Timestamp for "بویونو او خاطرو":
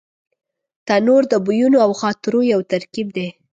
1.45-2.39